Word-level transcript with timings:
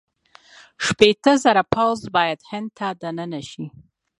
شپېته 0.85 1.31
زره 1.43 1.63
پوځ 1.73 1.99
باید 2.15 2.39
هند 2.49 2.69
ته 2.77 2.87
دننه 3.01 3.41
شي. 3.49 3.65